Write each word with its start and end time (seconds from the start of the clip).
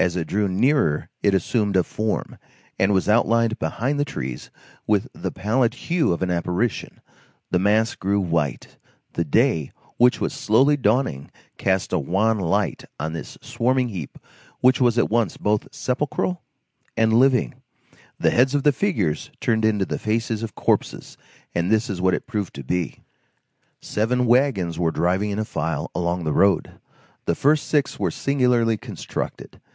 As 0.00 0.14
it 0.14 0.28
drew 0.28 0.46
nearer, 0.46 1.08
it 1.24 1.34
assumed 1.34 1.76
a 1.76 1.82
form, 1.82 2.38
and 2.78 2.92
was 2.92 3.08
outlined 3.08 3.58
behind 3.58 3.98
the 3.98 4.04
trees 4.04 4.48
with 4.86 5.08
the 5.12 5.32
pallid 5.32 5.74
hue 5.74 6.12
of 6.12 6.22
an 6.22 6.30
apparition; 6.30 7.00
the 7.50 7.58
mass 7.58 7.96
grew 7.96 8.20
white; 8.20 8.76
the 9.14 9.24
day, 9.24 9.72
which 9.96 10.20
was 10.20 10.32
slowly 10.32 10.76
dawning, 10.76 11.32
cast 11.56 11.92
a 11.92 11.98
wan 11.98 12.38
light 12.38 12.84
on 13.00 13.12
this 13.12 13.36
swarming 13.42 13.88
heap 13.88 14.20
which 14.60 14.80
was 14.80 14.98
at 14.98 15.10
once 15.10 15.36
both 15.36 15.66
sepulchral 15.74 16.42
and 16.96 17.12
living, 17.18 17.54
the 18.20 18.30
heads 18.30 18.54
of 18.54 18.62
the 18.62 18.70
figures 18.70 19.32
turned 19.40 19.64
into 19.64 19.84
the 19.84 19.98
faces 19.98 20.44
of 20.44 20.54
corpses, 20.54 21.16
and 21.56 21.72
this 21.72 21.90
is 21.90 22.00
what 22.00 22.14
it 22.14 22.28
proved 22.28 22.54
to 22.54 22.62
be:— 22.62 23.02
Seven 23.80 24.26
wagons 24.26 24.78
were 24.78 24.92
driving 24.92 25.30
in 25.32 25.40
a 25.40 25.44
file 25.44 25.90
along 25.92 26.22
the 26.22 26.32
road. 26.32 26.78
The 27.24 27.34
first 27.34 27.66
six 27.66 27.98
were 27.98 28.12
singularly 28.12 28.76
constructed. 28.76 29.60